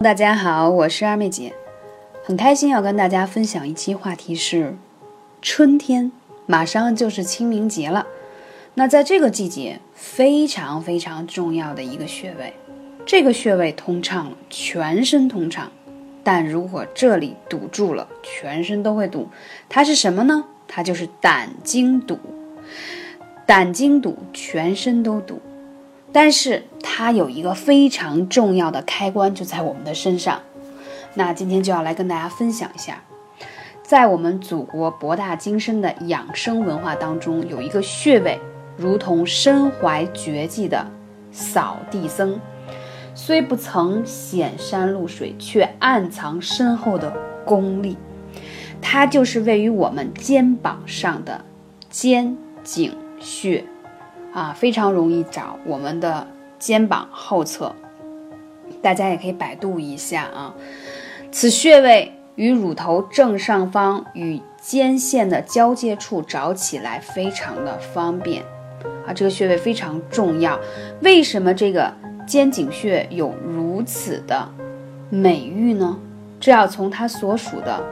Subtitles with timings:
[0.00, 1.52] 大家好，我是二妹姐，
[2.22, 4.76] 很开心要跟大家分享一期话题是
[5.42, 6.12] 春天，
[6.46, 8.06] 马上就是清明节了。
[8.74, 12.54] 那在这个季节，非常非常重要的一个穴位，
[13.04, 15.68] 这个穴位通畅了，全身通畅。
[16.22, 19.28] 但如果这里堵住了，全身都会堵。
[19.68, 20.44] 它是什么呢？
[20.68, 22.16] 它就是胆经堵。
[23.44, 25.40] 胆经堵，全身都堵。
[26.12, 30.40] 但是它有一个非常重要的开关，就在我们的身上。
[31.14, 33.02] 那今天就要来跟大家分享一下，
[33.82, 38.38] 在我们祖国博大精深的养生文化当中，有一个穴位，
[38.76, 40.86] 如同身怀绝技的
[41.32, 42.38] 扫地僧，
[43.14, 47.12] 虽不曾显山露水，却暗藏深厚的
[47.44, 47.96] 功力。
[48.80, 51.44] 它就是位于我们肩膀上的
[51.90, 53.64] 肩颈穴。
[54.32, 56.26] 啊，非常容易找我们的
[56.58, 57.74] 肩膀后侧，
[58.82, 60.54] 大家也可以百度一下啊。
[61.30, 68.42] 此穴位与乳头正上方与肩线的交界处找起来非常的方便
[69.06, 69.12] 啊。
[69.14, 70.58] 这个穴位非常重要。
[71.02, 71.92] 为什么这个
[72.26, 74.48] 肩颈穴有如此的
[75.10, 75.98] 美誉呢？
[76.40, 77.82] 这要从它所属的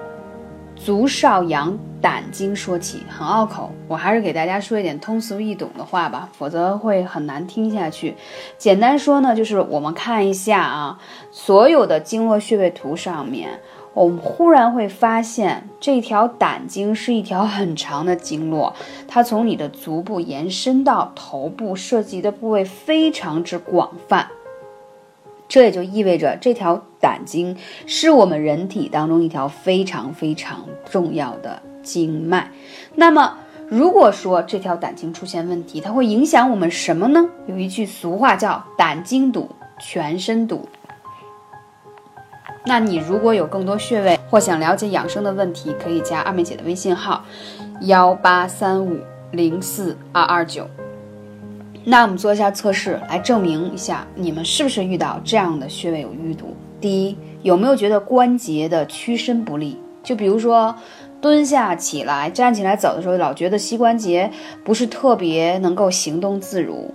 [0.77, 1.77] 足少阳。
[1.99, 8.15] 胆经说起很拗口，我还是给大家说一点通俗易懂的话吧，否则会很难听下去。
[8.59, 11.01] 简单说呢，就是我们看一下啊，
[11.33, 13.59] 所有的经络穴位图上面，
[13.93, 18.73] 我们忽然会发现这条胆经是一条很长的经络，
[19.09, 24.29] 它从你的足部延伸到头部，涉及的部位非常之广泛。
[25.57, 31.63] 这也就意味着这条胆经是我们人体当中一条非常非常重要的。
[31.83, 32.51] 经脉，
[32.95, 37.27] 那么如果说这条胆经出现问题，它会影响我们什么呢？
[37.47, 40.69] 有一句俗话叫“胆经堵，全身堵”。
[42.67, 47.25] 那你如果有更多穴位或想了解养生的问题，可以加二妹姐的微信号：
[47.81, 48.99] 幺八三五
[49.31, 50.69] 零四二二九。
[51.89, 56.53] 那我们做一下测试，来证明一下你们是不是遇到这样的穴位有淤堵。
[56.81, 59.79] 第一，有没有觉得关节的屈伸不利？
[60.03, 60.75] 就比如说。
[61.19, 64.31] 蹲下起来，站起来走的时候，老觉得膝关节
[64.63, 66.93] 不是特别能够行动自如，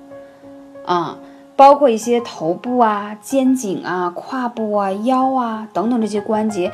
[0.85, 1.17] 啊，
[1.55, 6.71] 包括一些头部啊、肩颈啊、胯部啊、腰啊等等这些关节，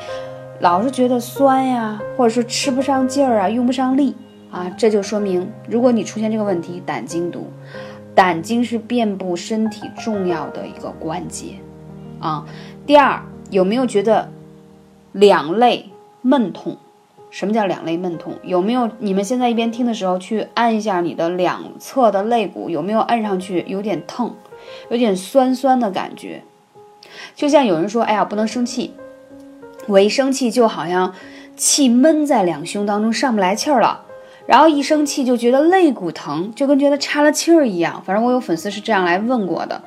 [0.60, 4.14] 老是觉得酸呀，或者说吃不上劲儿啊、用不上力
[4.50, 7.50] 啊，这就说明，如果你出现这个问题，胆经堵，
[8.18, 11.60] 胆经是遍布身体重要的一个关节，
[12.18, 12.44] 啊。
[12.84, 14.28] 第二，有没有觉得
[15.12, 15.90] 两肋
[16.20, 16.78] 闷痛？
[17.30, 18.32] 什么叫两肋闷痛？
[18.42, 24.34] 有没有你们现在一边听的时候去按一下你的两侧的肋骨，有没有按上去有点疼，
[24.90, 26.42] 有点酸酸的感觉？
[27.36, 28.94] 就像有人说，哎呀，不能生气，
[29.86, 31.14] 我一生气就好像
[31.54, 34.06] 气闷在两胸当中上不来气儿了，
[34.48, 38.02] 然后一生气就觉得肋骨疼，就跟觉得插了气儿一样。
[38.04, 39.82] 反正我有粉丝是这样来问过的，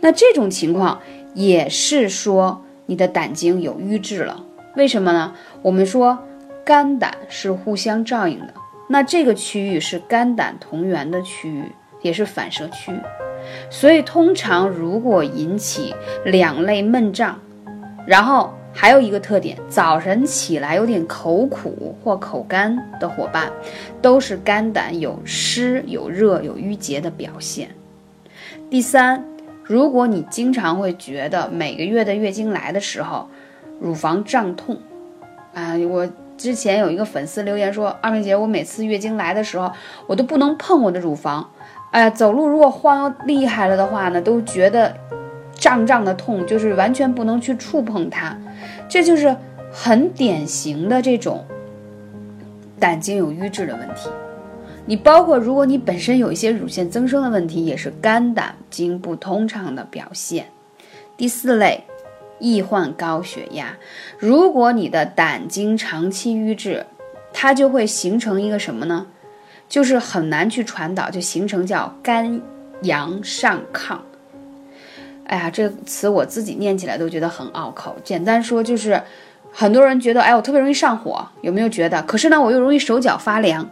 [0.00, 1.00] 那这种情况
[1.34, 4.44] 也是说你的胆经有瘀滞了。
[4.76, 5.32] 为什么呢？
[5.62, 6.18] 我们说。
[6.64, 8.54] 肝胆是互相照应的，
[8.88, 11.64] 那这个区域是肝胆同源的区域，
[12.02, 12.92] 也是反射区，
[13.68, 15.92] 所以通常如果引起
[16.24, 17.36] 两肋闷胀，
[18.06, 23.50] 然后还有一个特点，早晨起来有点口苦或口干的伙伴，
[24.00, 27.68] 都是肝胆有湿、有热、有淤结的表现。
[28.70, 29.24] 第三，
[29.62, 33.28] 如果你经常会觉得每个月的月经来的时候，
[33.80, 34.78] 乳房胀痛，
[35.54, 36.08] 啊，我。
[36.38, 39.70] 之前有一个粉丝留言说：“二妹姐，我每次月经来的时候，
[40.08, 41.48] 我都不能碰我的乳房，
[41.92, 44.92] 哎，走路如果晃厉害了的话呢，都觉得
[45.62, 48.36] 胀胀的痛，就是完全不能去触碰它。
[48.88, 49.36] 这就是
[49.70, 51.46] 很典型的这种
[52.80, 54.08] 胆经有瘀滞的问题。
[54.84, 60.46] 你包括如果你本身有一些乳腺增生的问题，也是肝胆经不通畅的表现。
[61.16, 61.84] 第四类。”
[62.44, 63.76] 易患高血压。
[64.18, 66.84] 如果你的胆经长期瘀滞，
[67.32, 69.06] 它就会形成一个什么呢？
[69.68, 72.42] 就是很难去传导，就形成叫肝
[72.82, 73.96] 阳上亢。
[75.26, 77.96] 哎呀，这个词我自己念起来都觉得很拗口。
[78.02, 79.00] 简单说就是，
[79.52, 82.02] 很多人觉得，哎，我特别容易上火，有没有觉得？
[82.02, 83.68] 可是呢，我又容易手脚发凉，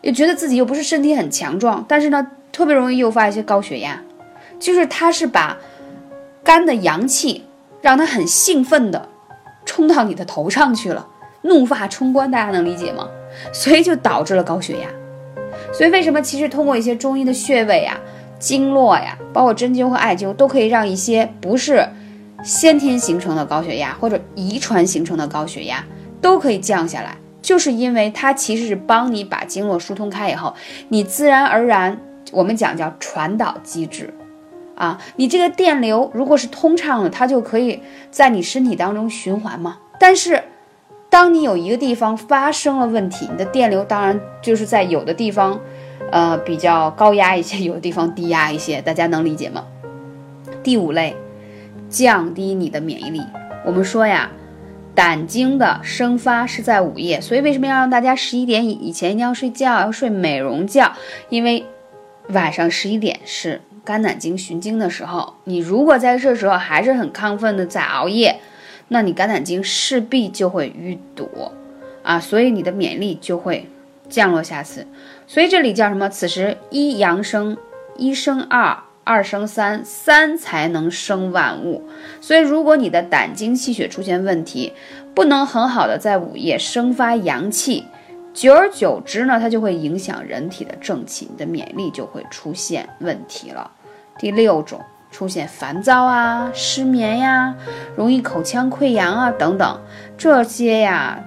[0.00, 4.00] 也觉得自己又不是身体很强壮，但是呢，特别容易诱发一些高血压。
[4.58, 5.56] 就是它是把
[6.42, 7.44] 肝的阳气。
[7.82, 9.08] 让他很兴奋的
[9.64, 11.04] 冲到你的头上去了，
[11.42, 13.08] 怒发冲冠，大家能理解吗？
[13.52, 14.88] 所以就导致了高血压。
[15.72, 17.98] 所以为什么其实通过一些中医的穴位啊、
[18.42, 21.88] 经络呀，包括针灸和艾灸，都可以让一些不是
[22.42, 25.84] 先天形成的高血压或者遗传形成的高血压
[26.20, 30.52] 都可以降下来，就是因为它其实是帮你把经络疏通开以后，
[30.88, 31.96] 你自然而然，
[32.32, 34.12] 我们讲叫传导机制，
[34.74, 37.80] 啊，你这个电流如果是通畅的，它就可以
[38.10, 39.78] 在你身体当中循环嘛。
[40.00, 40.42] 但是，
[41.08, 45.60] 当你有一个地方发生了问题，你的电流当然就是在有的地方，
[46.12, 49.64] 呃，比较高压一些，有的地方低压一些，大家能理解吗？
[50.62, 51.16] 第五类。
[51.88, 53.20] 降低你的免疫力。
[53.66, 54.30] 我们说呀，
[54.94, 60.90] 胆经的生发是在午夜，所以为什么要让大家十一点以前一定要睡觉，要睡美容觉？
[61.28, 61.66] 因为
[62.28, 68.40] 晚上十一点是肝胆经循经的时候，你如果在这时候还是很亢奋的在熬夜，
[68.88, 71.28] 那你肝胆经势必就会淤堵
[72.02, 73.68] 啊，所以你的免疫力就会
[74.08, 74.86] 降落下次。
[75.26, 76.08] 所以这里叫什么？
[76.08, 77.56] 此时一阳生，
[77.96, 78.78] 一生二。
[79.04, 81.82] 二生三，三才能生万物。
[82.20, 84.72] 所以，如果你的胆经气血出现问题，
[85.12, 87.84] 不能很好的在午夜生发阳气，
[88.32, 93.68] 久而久之呢，它就会影响人体的正气，你的免疫力就会出现问题了。
[94.20, 94.80] 第六种，
[95.10, 97.56] 出现烦躁啊、失眠呀、
[97.96, 99.80] 容易口腔溃疡啊等等
[100.16, 101.18] 这些呀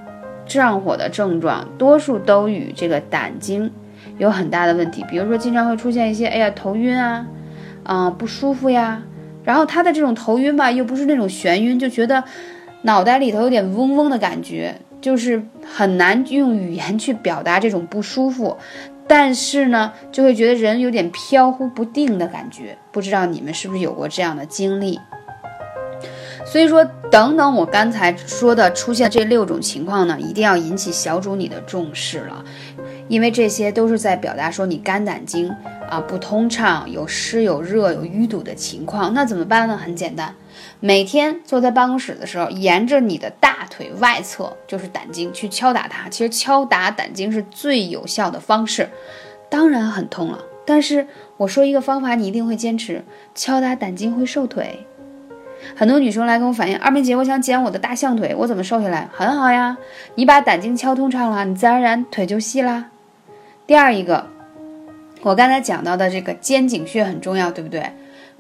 [0.48, 3.70] 上火的症状，多数都与这个胆经
[4.18, 5.06] 有很大的问题。
[5.10, 7.26] 比如说，经常会出现一些，哎呀，头晕啊。
[7.88, 9.04] 啊，不舒服呀，
[9.44, 12.24] 然后他的这种头晕吧，又不是那种眩晕，就觉得
[12.82, 18.58] 脑袋里头有点嗡嗡的感觉，就是很难用语言去表达这种不舒服，
[19.06, 25.00] 但是呢，就会觉得人有点飘忽不定的感觉，不知道你们是不是有过这样的经历？
[26.44, 32.44] 所以说，等等，我刚才说的出现这六种情况呢，一定要引起小主你的重视了，
[33.08, 35.50] 因为这些都是在表达说你肝胆经
[35.90, 39.14] 啊不通畅，有湿有热有淤堵的情况。
[39.14, 39.78] 那怎么办呢？
[39.78, 40.34] 很简单，
[40.80, 46.10] 每天坐在办公室的时候，沿着你的大腿外侧就是胆经去敲打它。
[46.10, 48.90] 其实敲打胆经是最有效的方式，
[49.50, 50.40] 当然很痛了。
[50.66, 53.04] 但是我说一个方法，你一定会坚持，
[53.36, 54.88] 敲打胆经会瘦腿。
[55.76, 59.08] 很多女生来跟我反映，二妹姐，我想减我的大象腿，我怎么瘦下来？
[59.14, 59.78] 很好呀，
[60.16, 62.90] 你把胆经敲通畅了，你自然而然腿就细啦。
[63.68, 64.28] 第二一个，
[65.22, 67.92] 我刚才讲到的这个肩颈穴很重要，对不对？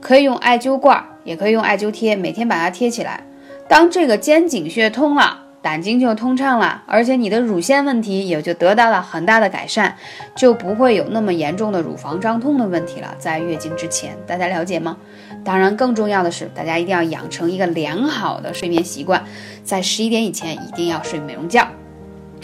[0.01, 3.23] 可以用艾灸罐，也可以用艾灸贴，每天把它贴起来。
[3.67, 5.41] 当这个肩颈穴通了。
[5.65, 9.95] 胆经就通畅了，而且你的乳腺问题也就得到了很大的改善，
[10.35, 13.15] 就不会有那么严重的乳房胀痛的问题了。
[13.17, 14.95] 在月经之前，大家了解吗？
[15.43, 19.23] 当然，更重要的是，大家一定要养成一个良好的睡眠习惯，
[19.63, 21.67] 在十一点以前一定要睡美容觉。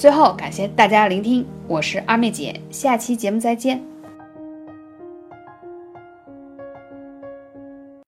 [0.01, 3.90] 最后，感谢大家聆听，我是二妹姐，下期节目再见。